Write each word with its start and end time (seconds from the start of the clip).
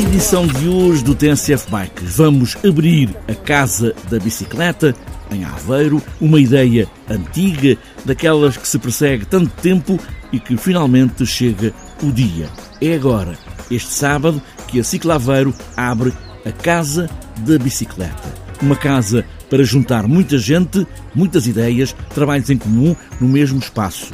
edição 0.00 0.46
de 0.46 0.68
hoje 0.68 1.02
do 1.02 1.12
TNCF 1.12 1.68
Bikes 1.70 2.16
vamos 2.16 2.56
abrir 2.64 3.16
a 3.26 3.34
Casa 3.34 3.94
da 4.08 4.18
Bicicleta 4.18 4.94
em 5.32 5.44
Aveiro, 5.44 6.00
uma 6.20 6.40
ideia 6.40 6.88
antiga, 7.10 7.76
daquelas 8.04 8.56
que 8.56 8.68
se 8.68 8.78
persegue 8.78 9.26
tanto 9.26 9.50
tempo 9.60 9.98
e 10.32 10.38
que 10.38 10.56
finalmente 10.56 11.26
chega 11.26 11.74
o 12.02 12.12
dia. 12.12 12.48
É 12.80 12.94
agora, 12.94 13.36
este 13.70 13.90
sábado, 13.90 14.40
que 14.68 14.78
a 14.78 14.84
Ciclaveiro 14.84 15.52
abre 15.76 16.12
a 16.46 16.52
Casa 16.52 17.10
da 17.38 17.58
Bicicleta. 17.58 18.32
Uma 18.62 18.76
casa 18.76 19.24
para 19.50 19.64
juntar 19.64 20.06
muita 20.06 20.38
gente, 20.38 20.86
muitas 21.12 21.46
ideias, 21.46 21.94
trabalhos 22.14 22.50
em 22.50 22.56
comum 22.56 22.94
no 23.20 23.28
mesmo 23.28 23.58
espaço. 23.58 24.12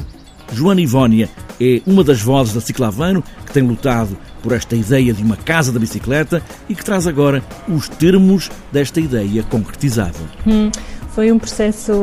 Joana 0.51 0.81
Ivónia 0.81 1.29
é 1.59 1.81
uma 1.85 2.03
das 2.03 2.21
vozes 2.21 2.53
da 2.53 2.61
Ciclaveiro 2.61 3.23
que 3.45 3.53
tem 3.53 3.63
lutado 3.63 4.17
por 4.41 4.51
esta 4.53 4.75
ideia 4.75 5.13
de 5.13 5.23
uma 5.23 5.35
casa 5.35 5.71
da 5.71 5.79
bicicleta 5.79 6.41
e 6.69 6.75
que 6.75 6.83
traz 6.83 7.07
agora 7.07 7.43
os 7.67 7.89
termos 7.89 8.51
desta 8.71 8.99
ideia 8.99 9.43
concretizada. 9.43 10.19
Hum, 10.45 10.69
foi 11.09 11.31
um 11.31 11.39
processo 11.39 11.93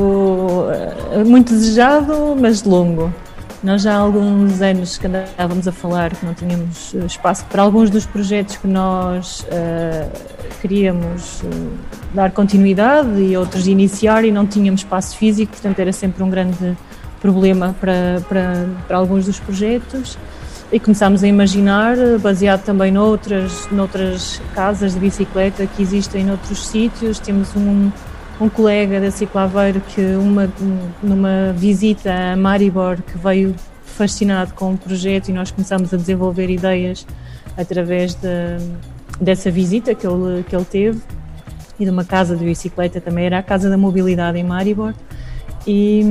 eh, 1.12 1.22
muito 1.24 1.52
desejado, 1.52 2.36
mas 2.38 2.64
longo. 2.64 3.12
Nós 3.62 3.82
já 3.82 3.94
há 3.94 3.98
alguns 3.98 4.60
anos 4.60 4.98
que 4.98 5.06
andávamos 5.06 5.68
a 5.68 5.72
falar 5.72 6.16
que 6.16 6.26
não 6.26 6.34
tínhamos 6.34 6.92
eh, 6.94 7.06
espaço 7.06 7.44
para 7.44 7.62
alguns 7.62 7.90
dos 7.90 8.04
projetos 8.04 8.56
que 8.56 8.66
nós 8.66 9.42
uh, 9.42 10.10
queríamos 10.60 11.42
uh, 11.42 11.70
dar 12.12 12.32
continuidade 12.32 13.20
e 13.20 13.36
outros 13.36 13.68
iniciar 13.68 14.24
e 14.24 14.32
não 14.32 14.46
tínhamos 14.46 14.80
espaço 14.80 15.16
físico, 15.16 15.52
portanto 15.52 15.78
era 15.78 15.92
sempre 15.92 16.24
um 16.24 16.30
grande 16.30 16.76
problema 17.22 17.74
para, 17.80 18.20
para, 18.28 18.66
para 18.88 18.96
alguns 18.98 19.24
dos 19.26 19.38
projetos. 19.38 20.18
E 20.72 20.80
começámos 20.80 21.22
a 21.22 21.28
imaginar, 21.28 21.96
baseado 22.18 22.64
também 22.64 22.90
noutras, 22.90 23.68
noutras 23.70 24.40
casas 24.54 24.94
de 24.94 25.00
bicicleta 25.00 25.66
que 25.66 25.82
existem 25.82 26.24
noutros 26.24 26.66
sítios. 26.66 27.18
Temos 27.18 27.54
um, 27.54 27.90
um 28.40 28.48
colega 28.48 29.00
da 29.00 29.10
Ciclaveiro 29.10 29.80
que 29.80 30.00
uma, 30.16 30.50
numa 31.02 31.52
visita 31.54 32.12
a 32.32 32.36
Maribor 32.36 32.96
que 33.02 33.16
veio 33.18 33.54
fascinado 33.84 34.54
com 34.54 34.72
o 34.72 34.78
projeto 34.78 35.28
e 35.28 35.32
nós 35.32 35.50
começámos 35.50 35.92
a 35.92 35.96
desenvolver 35.96 36.48
ideias 36.48 37.06
através 37.56 38.14
de, 38.14 38.56
dessa 39.20 39.50
visita 39.50 39.94
que 39.94 40.06
ele, 40.06 40.42
que 40.42 40.56
ele 40.56 40.64
teve. 40.64 41.00
E 41.78 41.84
de 41.84 41.90
uma 41.90 42.04
casa 42.04 42.34
de 42.34 42.44
bicicleta 42.44 43.00
também, 43.00 43.26
era 43.26 43.38
a 43.38 43.42
Casa 43.42 43.68
da 43.68 43.76
Mobilidade 43.76 44.38
em 44.38 44.44
Maribor 44.44 44.94
e, 45.66 46.02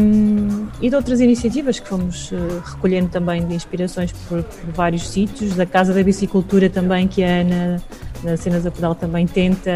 e 0.81 0.89
de 0.89 0.95
outras 0.95 1.19
iniciativas 1.19 1.80
que 1.80 1.88
fomos 1.88 2.31
uh, 2.31 2.35
recolhendo 2.66 3.09
também 3.09 3.45
de 3.45 3.53
inspirações 3.53 4.11
por, 4.11 4.44
por, 4.44 4.71
vários 4.71 5.09
sítios, 5.09 5.55
da 5.55 5.66
Casa 5.66 5.94
da 5.94 6.03
Bicicultura 6.03 6.69
também, 6.69 7.07
que 7.07 7.23
a 7.23 7.41
Ana 7.41 7.81
na 8.23 8.38
Cenas 8.38 8.63
da 8.63 8.72
Pedal 8.72 8.94
também 8.94 9.25
tenta, 9.25 9.72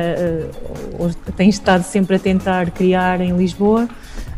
uh, 0.99 1.13
tem 1.35 1.49
estado 1.49 1.83
sempre 1.83 2.15
a 2.15 2.19
tentar 2.19 2.71
criar 2.71 3.19
em 3.21 3.35
Lisboa. 3.35 3.87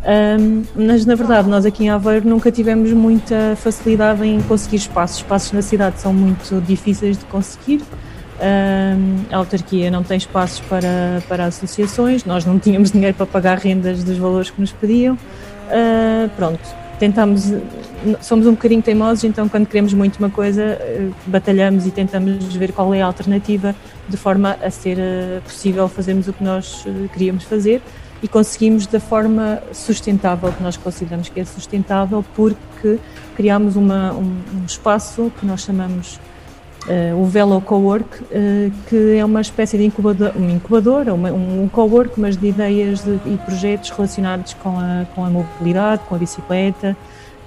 Um, 0.08 0.64
mas 0.76 1.06
na 1.06 1.16
verdade, 1.16 1.50
nós 1.50 1.66
aqui 1.66 1.84
em 1.84 1.90
Aveiro 1.90 2.28
nunca 2.28 2.52
tivemos 2.52 2.92
muita 2.94 3.58
facilidade 3.58 4.26
em 4.26 4.42
conseguir 4.42 4.78
espaços. 4.78 5.18
Espaços 5.18 5.52
na 5.52 5.62
cidade 5.62 6.00
são 6.00 6.14
muito 6.14 6.62
difíceis 6.62 7.18
de 7.18 7.26
conseguir. 7.26 7.82
A 8.40 9.36
autarquia 9.38 9.90
não 9.90 10.04
tem 10.04 10.18
espaços 10.18 10.60
para, 10.62 11.22
para 11.28 11.46
associações, 11.46 12.24
nós 12.24 12.46
não 12.46 12.60
tínhamos 12.60 12.92
dinheiro 12.94 13.16
para 13.16 13.26
pagar 13.26 13.58
rendas 13.58 14.04
dos 14.04 14.18
valores 14.18 14.50
que 14.50 14.62
nos 14.62 14.72
pediam. 14.72 15.16
Uh, 15.16 16.30
pronto, 16.36 16.62
tentamos, 16.98 17.52
somos 18.22 18.48
um 18.48 18.52
bocadinho 18.52 18.82
teimosos, 18.82 19.24
então 19.26 19.50
quando 19.50 19.66
queremos 19.66 19.94
muito 19.94 20.18
uma 20.18 20.30
coisa, 20.30 20.80
uh, 20.80 21.14
batalhamos 21.26 21.86
e 21.86 21.92
tentamos 21.92 22.56
ver 22.56 22.72
qual 22.72 22.94
é 22.94 23.02
a 23.02 23.06
alternativa 23.06 23.76
de 24.08 24.16
forma 24.16 24.58
a 24.64 24.70
ser 24.70 24.98
uh, 24.98 25.42
possível 25.42 25.88
fazermos 25.90 26.28
o 26.28 26.34
que 26.34 26.44
nós 26.44 26.86
queríamos 27.14 27.44
fazer 27.44 27.82
e 28.22 28.28
conseguimos 28.28 28.88
da 28.88 29.00
forma 29.00 29.62
sustentável, 29.72 30.52
que 30.52 30.64
nós 30.64 30.78
consideramos 30.78 31.30
que 31.30 31.40
é 31.40 31.46
sustentável, 31.46 32.26
porque 32.36 32.98
criámos 33.36 33.76
uma, 33.76 34.14
um, 34.14 34.42
um 34.56 34.66
espaço 34.66 35.32
que 35.40 35.46
nós 35.46 35.62
chamamos 35.62 36.20
o 37.16 37.26
Velo 37.26 37.60
Cowork, 37.62 38.24
uh, 38.24 38.72
que 38.88 39.18
é 39.18 39.26
uma 39.26 39.42
espécie 39.42 39.78
de 39.78 39.86
incubador, 39.86 40.32
um 40.38 40.50
incubador, 40.50 41.10
uma, 41.10 41.32
um 41.32 41.68
cowork, 41.68 42.20
mas 42.20 42.38
de 42.38 42.48
ideias 42.48 43.04
de, 43.04 43.20
e 43.26 43.38
projetos 43.46 43.90
relacionados 43.90 44.54
com 44.56 44.80
a, 44.80 45.06
com 45.14 45.26
a 45.26 45.30
mobilidade, 45.30 46.04
com 46.08 46.16
a 46.16 46.18
bicicleta, 46.18 46.96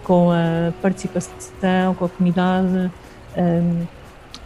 com 0.04 0.30
a 0.30 0.72
participação, 0.82 1.94
com 1.94 2.04
a 2.04 2.08
comunidade 2.08 2.90
ehm, 3.36 3.86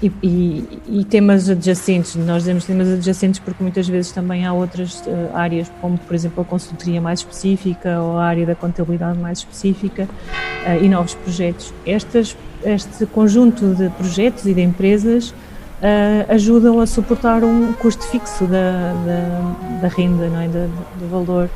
e, 0.02 0.80
e, 0.88 1.04
temas 1.04 1.48
adjacentes. 1.48 2.14
Nós 2.16 2.42
dizemos 2.42 2.64
temas 2.64 2.88
adjacentes 2.88 3.40
porque 3.40 3.62
muitas 3.62 3.88
vezes 3.88 4.12
também 4.12 4.44
há 4.44 4.52
outras 4.52 5.00
uh, 5.06 5.34
áreas, 5.34 5.70
como 5.80 5.96
por 5.96 6.14
exemplo 6.14 6.42
a 6.42 6.44
consultoria 6.44 7.00
mais 7.00 7.20
específica 7.20 8.00
ou 8.00 8.18
a 8.18 8.24
área 8.24 8.44
da 8.44 8.54
contabilidade 8.54 9.18
mais 9.18 9.38
específica 9.38 10.08
e 10.80 10.88
novos 10.88 11.14
projetos. 11.14 11.72
Estas 11.86 12.36
este 12.64 13.06
conjunto 13.06 13.74
de 13.74 13.90
projetos 13.90 14.46
e 14.46 14.54
de 14.54 14.62
empresas 14.62 15.30
uh, 15.30 16.32
ajudam 16.32 16.80
a 16.80 16.86
suportar 16.86 17.44
um 17.44 17.72
custo 17.74 18.04
fixo 18.08 18.46
da, 18.46 18.92
da, 19.04 19.80
da 19.82 19.88
renda, 19.88 20.28
não 20.28 20.40
é? 20.40 20.48
Da, 20.48 20.66
do 20.98 21.08
valor 21.10 21.50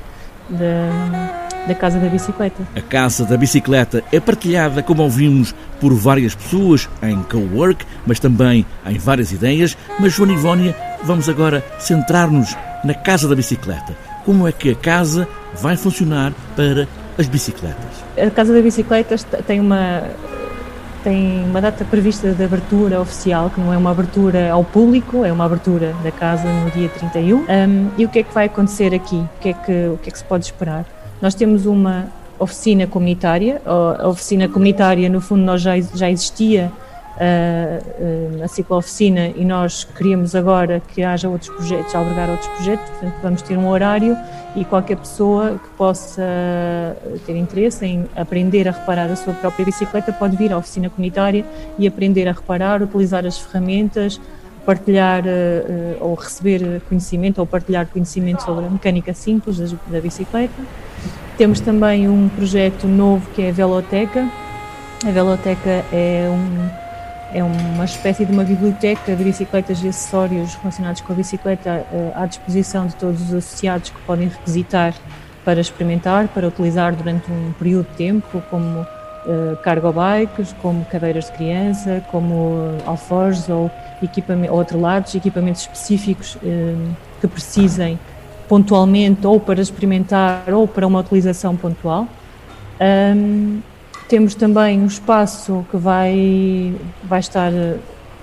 da, 0.51 1.48
da 1.67 1.75
Casa 1.75 1.99
da 1.99 2.09
Bicicleta. 2.09 2.63
A 2.75 2.81
Casa 2.81 3.25
da 3.25 3.37
Bicicleta 3.37 4.03
é 4.13 4.21
partilhada, 4.21 4.83
como 4.83 5.03
ouvimos, 5.03 5.55
por 5.81 5.93
várias 5.95 6.35
pessoas 6.35 6.89
em 7.03 7.23
co-work, 7.23 7.85
mas 8.07 8.19
também 8.19 8.65
em 8.87 8.99
várias 8.99 9.33
ideias. 9.33 9.77
Mas, 9.99 10.13
Joana 10.13 10.33
Ivónia, 10.33 10.77
vamos 11.05 11.29
agora 11.29 11.65
centrar-nos 11.79 12.57
na 12.85 12.95
Casa 12.95 13.29
da 13.29 13.35
Bicicleta. 13.35 13.97
Como 14.25 14.47
é 14.47 14.53
que 14.53 14.71
a 14.71 14.75
casa 14.75 15.27
vai 15.61 15.77
funcionar 15.77 16.33
para 16.55 16.87
as 17.17 17.27
bicicletas? 17.27 18.05
A 18.17 18.31
Casa 18.31 18.53
da 18.53 18.61
Bicicleta 18.61 19.17
tem 19.47 19.59
uma 19.59 20.03
tem 21.03 21.45
uma 21.45 21.61
data 21.61 21.85
prevista 21.85 22.33
de 22.33 22.45
abertura 22.45 23.01
oficial, 23.01 23.51
que 23.51 23.61
não 23.61 23.73
é 23.73 23.77
uma 23.77 23.91
abertura 23.91 24.51
ao 24.51 24.65
público, 24.65 25.25
é 25.25 25.33
uma 25.33 25.45
abertura 25.45 25.95
da 26.03 26.11
casa 26.11 26.47
no 26.47 26.71
dia 26.71 26.89
31. 26.89 27.39
Um, 27.39 27.91
e 27.97 28.05
o 28.05 28.09
que 28.09 28.19
é 28.19 28.23
que 28.23 28.35
vai 28.35 28.47
acontecer 28.47 28.93
aqui? 28.93 29.17
O 29.17 29.41
que, 29.41 29.49
é 29.49 29.53
que, 29.53 29.89
o 29.89 29.99
que 30.03 30.09
é 30.09 30.13
que 30.13 30.19
se 30.19 30.25
pode 30.25 30.45
esperar? 30.45 30.85
Nós 31.21 31.35
temos 31.35 31.67
uma 31.67 32.07
oficina 32.39 32.87
comunitária, 32.87 33.61
a 33.65 34.09
oficina 34.09 34.49
comunitária, 34.49 35.09
no 35.09 35.21
fundo, 35.21 35.43
nós 35.43 35.61
já, 35.61 35.79
já 35.81 36.09
existia 36.09 36.71
uh, 37.19 38.45
a 38.45 38.49
ciclo-oficina 38.49 39.33
e 39.35 39.45
nós 39.45 39.83
queríamos 39.83 40.35
agora 40.35 40.81
que 40.81 41.03
haja 41.03 41.29
outros 41.29 41.51
projetos, 41.51 41.95
albergar 41.95 42.31
outros 42.31 42.49
projetos, 42.51 42.89
portanto 42.91 43.15
vamos 43.23 43.43
ter 43.43 43.57
um 43.57 43.69
horário 43.69 44.17
e 44.55 44.65
qualquer 44.65 44.97
pessoa 44.97 45.59
que 45.63 45.69
possa 45.77 46.23
ter 47.27 47.37
interesse 47.37 47.85
em 47.85 48.07
aprender 48.17 48.69
a 48.69 48.73
reparar 48.73 49.11
a 49.11 49.17
sua 49.17 49.35
própria 49.35 49.67
bicicleta 49.67 50.13
pode 50.13 50.37
vir 50.37 50.53
à 50.53 50.59
oficina 50.59 50.89
comunitária 50.89 51.45
e 51.79 51.87
aprender 51.87 52.29
a 52.29 52.33
reparar, 52.33 52.81
utilizar 52.83 53.27
as 53.27 53.39
ferramentas, 53.39 54.21
partilhar 54.65 55.25
uh, 55.25 55.97
ou 56.05 56.15
receber 56.15 56.81
conhecimento 56.89 57.39
ou 57.39 57.47
partilhar 57.47 57.87
conhecimento 57.87 58.43
sobre 58.43 58.67
a 58.67 58.71
mecânica 58.71 59.13
simples 59.13 59.59
da 59.59 60.01
bicicleta. 60.01 60.63
Temos 61.39 61.61
também 61.61 62.09
um 62.09 62.29
projeto 62.29 62.89
novo 62.89 63.31
que 63.31 63.43
é 63.43 63.51
a 63.51 63.53
Veloteca. 63.53 64.29
A 65.07 65.11
Veloteca 65.13 65.85
é 65.93 66.29
um 66.29 66.89
é 67.33 67.45
uma 67.45 67.85
espécie 67.85 68.25
de 68.25 68.33
uma 68.33 68.43
biblioteca 68.43 69.15
de 69.15 69.23
bicicletas 69.23 69.83
e 69.85 69.89
acessórios 69.89 70.55
relacionados 70.57 71.03
com 71.03 71.13
a 71.13 71.17
bicicleta 71.17 71.87
eh, 71.93 72.13
à 72.15 72.25
disposição 72.25 72.87
de 72.87 72.97
todos 72.97 73.21
os 73.21 73.35
associados 73.35 73.91
que 73.91 74.01
podem 74.01 74.29
requisitar 74.29 74.95
para 75.45 75.61
experimentar, 75.61 76.27
para 76.29 76.49
utilizar 76.49 76.97
durante 76.97 77.31
um 77.31 77.53
período 77.53 77.87
de 77.91 77.97
tempo, 77.97 78.43
como 78.51 78.81
uh, 78.81 79.57
cargo 79.63 79.93
bikes, 79.93 80.55
como 80.63 80.85
cadeiras 80.87 81.27
de 81.27 81.33
criança, 81.33 82.03
como 82.11 82.79
alforjes 82.87 83.49
ou, 83.49 83.71
ou 84.51 84.61
atrelados, 84.61 85.15
equipamentos 85.15 85.63
específicos 85.63 86.35
uh, 86.37 86.97
que 87.21 87.29
precisem 87.29 87.99
pontualmente 88.49 89.27
ou 89.27 89.39
para 89.39 89.61
experimentar 89.61 90.45
ou 90.53 90.67
para 90.67 90.87
uma 90.87 91.01
utilização 91.01 91.55
pontual. 91.55 92.09
Um, 92.81 93.61
temos 94.09 94.35
também 94.35 94.81
um 94.81 94.87
espaço 94.87 95.67
que 95.71 95.77
vai, 95.77 96.75
vai 97.05 97.21
estar, 97.21 97.53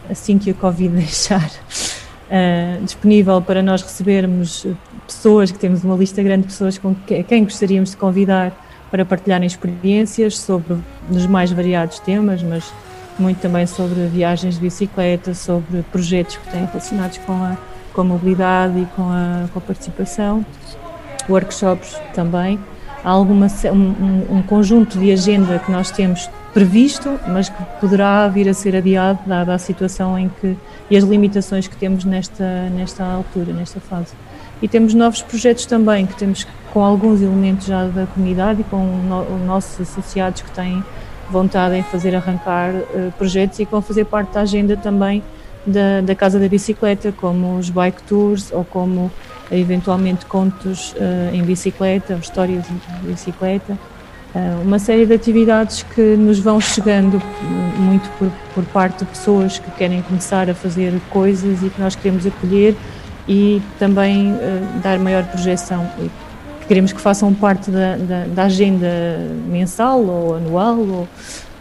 assim 0.09 0.37
que 0.37 0.49
a 0.49 0.53
Covid 0.53 0.89
deixar, 0.95 1.45
uh, 1.47 2.83
disponível 2.83 3.41
para 3.41 3.61
nós 3.61 3.81
recebermos 3.81 4.65
pessoas, 5.05 5.51
que 5.51 5.59
temos 5.59 5.83
uma 5.83 5.95
lista 5.95 6.23
grande 6.23 6.43
de 6.43 6.47
pessoas 6.47 6.77
com 6.77 6.95
quem 7.27 7.43
gostaríamos 7.43 7.91
de 7.91 7.97
convidar 7.97 8.51
para 8.89 9.05
partilharem 9.05 9.45
experiências 9.45 10.39
sobre 10.39 10.77
os 11.09 11.27
mais 11.27 11.51
variados 11.51 11.99
temas, 11.99 12.41
mas 12.41 12.73
muito 13.19 13.39
também 13.39 13.67
sobre 13.67 14.07
viagens 14.07 14.55
de 14.55 14.61
bicicleta, 14.61 15.33
sobre 15.33 15.83
projetos 15.91 16.37
que 16.37 16.51
têm 16.51 16.65
relacionados 16.65 17.17
com 17.19 17.33
a, 17.33 17.57
com 17.95 18.01
a 18.01 18.03
mobilidade 18.03 18.79
e 18.79 18.85
com 18.95 19.03
a, 19.03 19.47
com 19.51 19.59
a 19.59 19.61
participação, 19.61 20.45
workshops 21.29 21.97
também 22.13 22.59
há 23.03 23.09
alguma, 23.09 23.47
um, 23.71 24.37
um, 24.37 24.41
conjunto 24.41 24.97
de 24.97 25.11
agenda 25.11 25.59
que 25.59 25.71
nós 25.71 25.91
temos 25.91 26.27
previsto, 26.51 27.19
mas 27.27 27.49
que 27.49 27.63
poderá 27.79 28.27
vir 28.27 28.49
a 28.49 28.53
ser 28.53 28.75
adiado, 28.75 29.19
dada 29.27 29.53
a 29.53 29.59
situação 29.59 30.17
em 30.17 30.29
que 30.41 30.57
e 30.89 30.97
as 30.97 31.03
limitações 31.03 31.67
que 31.67 31.75
temos 31.75 32.03
nesta, 32.03 32.69
nesta 32.69 33.03
altura, 33.03 33.53
nesta 33.53 33.79
fase. 33.79 34.13
E 34.61 34.67
temos 34.67 34.93
novos 34.93 35.21
projetos 35.21 35.65
também, 35.65 36.05
que 36.05 36.15
temos 36.15 36.47
com 36.73 36.83
alguns 36.83 37.21
elementos 37.21 37.67
já 37.67 37.85
da 37.85 38.07
comunidade 38.07 38.61
e 38.61 38.63
com 38.63 38.77
no, 38.77 39.45
nossos 39.45 39.81
associados 39.81 40.41
que 40.41 40.51
têm 40.51 40.83
vontade 41.29 41.75
em 41.75 41.83
fazer 41.83 42.15
arrancar 42.15 42.73
uh, 42.73 43.11
projetos 43.17 43.59
e 43.59 43.65
que 43.65 43.71
vão 43.71 43.81
fazer 43.81 44.05
parte 44.05 44.33
da 44.33 44.41
agenda 44.41 44.77
também 44.77 45.23
da, 45.65 46.01
da 46.01 46.15
Casa 46.15 46.39
da 46.39 46.47
Bicicleta, 46.47 47.11
como 47.11 47.57
os 47.57 47.69
bike 47.69 48.03
tours 48.03 48.51
ou 48.51 48.63
como 48.63 49.11
eventualmente 49.51 50.25
contos 50.25 50.93
uh, 50.93 51.33
em 51.33 51.43
bicicleta, 51.43 52.15
histórias 52.21 52.63
de 52.65 53.07
bicicleta. 53.07 53.77
Uh, 54.33 54.61
uma 54.63 54.79
série 54.79 55.05
de 55.05 55.13
atividades 55.13 55.83
que 55.83 56.01
nos 56.01 56.39
vão 56.39 56.59
chegando 56.59 57.21
muito 57.77 58.09
por, 58.17 58.29
por 58.53 58.63
parte 58.65 58.99
de 58.99 59.05
pessoas 59.05 59.59
que 59.59 59.71
querem 59.71 60.01
começar 60.01 60.49
a 60.49 60.53
fazer 60.53 60.93
coisas 61.09 61.63
e 61.63 61.69
que 61.69 61.79
nós 61.79 61.95
queremos 61.95 62.25
acolher 62.25 62.75
e 63.27 63.61
também 63.79 64.33
uh, 64.33 64.79
dar 64.81 64.99
maior 64.99 65.23
projeção. 65.25 65.89
E 65.99 66.11
queremos 66.67 66.91
que 66.91 66.99
façam 66.99 67.33
parte 67.33 67.71
da, 67.71 67.95
da, 67.97 68.25
da 68.25 68.43
agenda 68.43 68.87
mensal 69.47 70.01
ou 70.01 70.35
anual 70.35 70.79
ou 70.79 71.07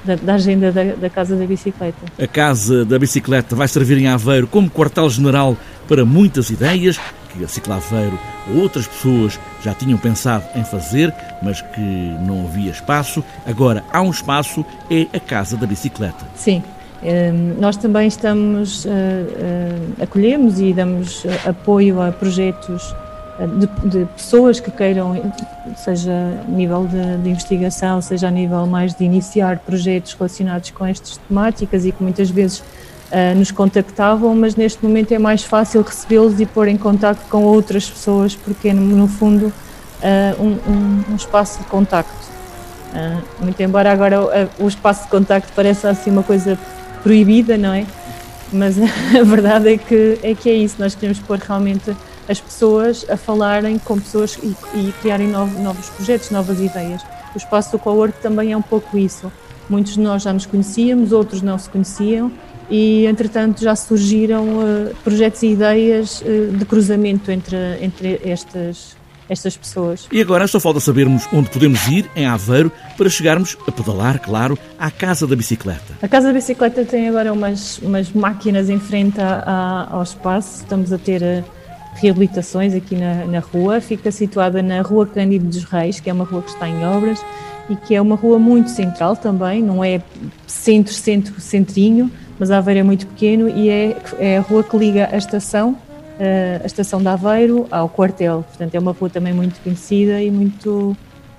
da, 0.05 0.17
da 0.17 0.35
agenda 0.35 0.71
da, 0.71 0.85
da, 0.85 1.11
Casa 1.11 1.37
da 1.37 1.47
Bicicleta. 1.47 1.99
A 2.19 2.27
Casa 2.27 2.85
da 2.85 2.99
Bicicleta 2.99 3.56
vai 3.56 3.67
servir 3.69 3.99
em 3.99 4.09
Aveiro 4.09 4.47
como 4.47 4.71
quartel-general 4.71 5.56
para 5.89 6.05
muitas 6.05 6.51
ideias 6.51 6.99
que 7.33 7.45
a 7.45 7.49
Ciclaveiro 7.49 8.19
ou 8.51 8.62
outras 8.62 8.87
pessoas 8.87 9.39
já 9.62 9.75
tinham 9.75 9.99
pensado 9.99 10.45
em 10.55 10.65
fazer, 10.65 11.12
mas 11.43 11.61
que 11.61 11.81
não 11.81 12.47
havia 12.47 12.71
espaço. 12.71 13.25
Agora 13.47 13.83
há 13.93 14.01
um 14.01 14.11
espaço, 14.11 14.65
é 14.91 15.06
a 15.17 15.21
Casa 15.21 15.56
da 15.56 15.67
Bicicleta. 15.67 16.25
Sim. 16.35 16.62
Hum, 17.03 17.56
nós 17.59 17.77
também 17.77 18.09
estamos, 18.09 18.87
uh, 18.87 18.89
uh, 18.89 20.03
acolhemos 20.03 20.59
e 20.59 20.73
damos 20.73 21.25
apoio 21.45 22.01
a 22.01 22.11
projetos 22.11 22.95
de, 23.39 23.89
de, 23.89 24.05
pessoas 24.07 24.61
que 24.61 24.71
queiram, 24.71 25.33
seja 25.77 26.13
a 26.13 26.51
nível 26.51 26.87
de, 26.87 27.17
de, 27.19 27.31
investigação, 27.31 28.01
seja 28.01 28.29
a 28.29 28.31
nível 28.31 28.67
mais 28.67 28.95
de 28.95 29.05
iniciar 29.05 29.59
projetos 29.59 30.13
relacionados 30.15 30.71
com 30.71 30.87
estas 30.87 31.17
temáticas 31.17 31.85
e 31.85 31.93
que 31.93 32.03
muitas 32.03 32.31
vezes 32.31 32.61
uh, 32.61 33.37
nos 33.37 33.51
contactavam, 33.51 34.35
mas 34.37 34.55
neste 34.55 34.85
momento 34.85 35.13
é 35.13 35.19
mais 35.19 35.43
fácil 35.43 35.83
recebê-los 35.83 36.39
e 36.41 36.47
pôr 36.47 36.69
em 36.69 36.77
contato 36.77 37.29
com 37.29 37.43
outras 37.43 37.91
pessoas, 37.91 38.37
porque 38.37 38.69
é, 38.69 38.73
no 38.73 39.09
fundo, 39.09 39.47
uh, 39.47 40.43
um, 40.43 41.13
um, 41.13 41.17
espaço 41.17 41.59
de 41.59 41.65
contacto. 41.65 42.33
Uh, 42.93 43.45
muito 43.45 43.61
embora 43.61 43.91
agora 43.91 44.21
o, 44.23 44.65
o 44.65 44.69
espaço 44.69 45.05
de 45.05 45.09
contacto 45.09 45.53
pareça 45.53 45.91
assim 45.91 46.11
uma 46.13 46.23
coisa 46.23 46.57
proibida, 47.03 47.59
não 47.59 47.73
é? 47.73 47.85
Mas 48.53 48.77
a 49.19 49.25
verdade 49.25 49.73
é 49.73 49.77
que 49.77 50.21
é, 50.23 50.35
que 50.35 50.49
é 50.49 50.55
isso, 50.55 50.77
nós 50.79 50.95
queremos 50.95 51.19
pôr 51.19 51.39
realmente 51.39 51.95
as 52.29 52.41
pessoas 52.41 53.05
a 53.09 53.17
falarem 53.17 53.79
com 53.79 53.99
pessoas 53.99 54.38
e, 54.43 54.56
e 54.75 54.93
criarem 55.00 55.29
novos, 55.29 55.59
novos 55.61 55.88
projetos, 55.91 56.31
novas 56.31 56.61
ideias. 56.61 57.03
O 57.35 57.38
espaço 57.38 57.73
do 57.73 57.79
cowork 57.79 58.21
também 58.21 58.53
é 58.53 58.56
um 58.56 58.62
pouco 58.62 58.97
isso. 58.97 59.31
Muitos 59.69 59.94
de 59.94 60.00
nós 60.00 60.23
já 60.23 60.32
nos 60.32 60.47
conhecíamos, 60.47 61.12
outros 61.12 61.43
não 61.43 61.59
se 61.59 61.69
conheciam 61.69 62.31
e, 62.71 63.06
entretanto, 63.06 63.62
já 63.62 63.75
surgiram 63.76 64.44
uh, 64.59 64.94
projetos 65.03 65.43
e 65.43 65.49
ideias 65.49 66.21
uh, 66.23 66.56
de 66.56 66.65
cruzamento 66.65 67.31
entre, 67.31 67.56
entre 67.81 68.21
estas, 68.25 68.97
estas 69.29 69.56
pessoas. 69.56 70.06
E 70.11 70.20
agora 70.20 70.47
só 70.47 70.61
falta 70.61 70.81
sabermos 70.81 71.27
onde 71.32 71.50
podemos 71.50 71.87
ir, 71.88 72.11
em 72.15 72.27
Aveiro, 72.27 72.70
para 72.97 73.09
chegarmos 73.09 73.56
a 73.67 73.73
pedalar, 73.73 74.19
claro, 74.19 74.59
à 74.79 74.91
Casa 74.91 75.27
da 75.27 75.37
Bicicleta. 75.37 75.94
A 76.03 76.09
Casa 76.09 76.29
da 76.29 76.32
Bicicleta 76.32 76.85
tem 76.85 77.09
agora 77.09 77.32
umas, 77.32 77.79
umas 77.79 78.11
máquinas 78.12 78.70
em 78.70 78.79
frente 78.79 79.20
a, 79.20 79.43
a, 79.47 79.94
ao 79.94 80.03
espaço. 80.03 80.62
Estamos 80.62 80.93
a 80.93 80.99
ter 80.99 81.23
uh, 81.23 81.44
reabilitações 81.94 82.75
aqui 82.75 82.96
na, 82.96 83.25
na 83.25 83.38
rua. 83.38 83.81
Fica 83.81 84.11
situada 84.11 84.62
na 84.62 84.82
Rua 84.82 85.06
Cândido 85.06 85.46
dos 85.46 85.64
Reis, 85.64 86.00
que 86.00 86.11
é 86.11 86.12
uma 86.12 86.25
rua 86.25 86.43
que 86.43 86.50
está 86.50 86.69
em 86.69 86.85
obras 86.85 87.25
e 87.69 87.76
que 87.76 87.94
é 87.94 88.00
uma 88.00 88.14
rua 88.14 88.38
muito 88.38 88.70
central 88.70 89.17
também, 89.17 89.62
não 89.62 89.82
é 89.82 90.02
centro, 90.46 90.93
centro, 90.93 91.41
centrinho, 91.41 92.11
mas 92.38 92.50
Aveiro 92.50 92.81
é 92.81 92.82
muito 92.82 93.06
pequeno 93.06 93.49
e 93.49 93.70
é, 93.70 93.96
é 94.19 94.38
a 94.38 94.41
rua 94.41 94.62
que 94.62 94.76
liga 94.76 95.08
a 95.11 95.17
estação, 95.17 95.76
eh, 96.19 96.61
a 96.62 96.67
estação 96.67 97.00
de 97.00 97.08
Aveiro 97.08 97.67
ao 97.70 97.88
quartel. 97.88 98.44
Portanto, 98.49 98.75
é 98.75 98.79
uma 98.79 98.93
rua 98.93 99.08
também 99.08 99.32
muito 99.32 99.61
conhecida 99.62 100.20
e 100.20 100.31
muito, 100.31 100.94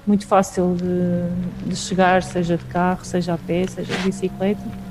muito 0.08 0.26
fácil 0.26 0.76
de, 0.76 1.70
de 1.70 1.76
chegar, 1.76 2.24
seja 2.24 2.58
de 2.58 2.66
carro, 2.66 3.06
seja 3.06 3.36
a 3.36 3.38
pé, 3.38 3.68
seja 3.68 3.94
de 3.94 4.04
bicicleta 4.04 4.85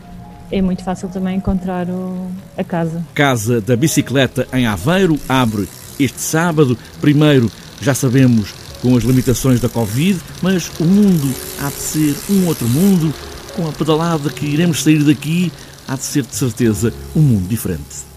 é 0.50 0.62
muito 0.62 0.82
fácil 0.82 1.08
também 1.08 1.36
encontrar 1.36 1.88
o, 1.88 2.30
a 2.56 2.64
casa. 2.64 3.04
Casa 3.14 3.60
da 3.60 3.76
Bicicleta 3.76 4.46
em 4.52 4.66
Aveiro 4.66 5.18
abre 5.28 5.68
este 5.98 6.20
sábado. 6.20 6.76
Primeiro, 7.00 7.50
já 7.80 7.94
sabemos 7.94 8.54
com 8.80 8.96
as 8.96 9.02
limitações 9.02 9.60
da 9.60 9.68
Covid, 9.68 10.20
mas 10.42 10.70
o 10.78 10.84
mundo 10.84 11.34
há 11.60 11.68
de 11.68 11.74
ser 11.74 12.16
um 12.30 12.46
outro 12.46 12.68
mundo. 12.68 13.12
Com 13.56 13.68
a 13.68 13.72
pedalada 13.72 14.30
que 14.30 14.46
iremos 14.46 14.82
sair 14.82 15.04
daqui, 15.04 15.52
há 15.86 15.94
de 15.96 16.02
ser 16.02 16.24
de 16.24 16.34
certeza 16.34 16.92
um 17.14 17.20
mundo 17.20 17.48
diferente. 17.48 18.13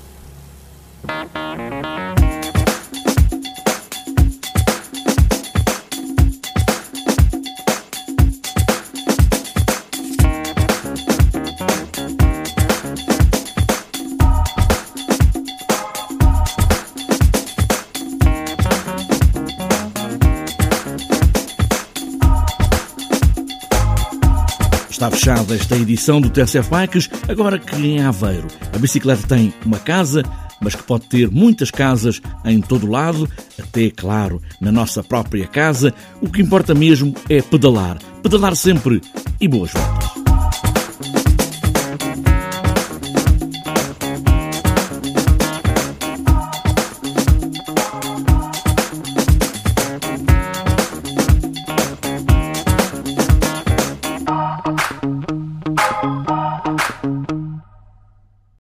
Está 24.98 25.12
fechada 25.12 25.54
esta 25.54 25.78
edição 25.78 26.20
do 26.20 26.28
TSF 26.28 26.72
Bikes, 26.72 27.08
agora 27.30 27.60
que 27.60 27.76
em 27.76 28.02
Aveiro 28.02 28.48
a 28.74 28.80
bicicleta 28.80 29.28
tem 29.28 29.54
uma 29.64 29.78
casa, 29.78 30.24
mas 30.60 30.74
que 30.74 30.82
pode 30.82 31.06
ter 31.06 31.30
muitas 31.30 31.70
casas 31.70 32.20
em 32.44 32.60
todo 32.60 32.90
lado, 32.90 33.30
até, 33.60 33.92
claro, 33.92 34.42
na 34.60 34.72
nossa 34.72 35.04
própria 35.04 35.46
casa. 35.46 35.94
O 36.20 36.28
que 36.28 36.42
importa 36.42 36.74
mesmo 36.74 37.14
é 37.30 37.44
pedalar. 37.44 38.00
Pedalar 38.24 38.56
sempre 38.56 39.00
e 39.40 39.48
boas 39.48 39.72
voltas. 39.72 40.27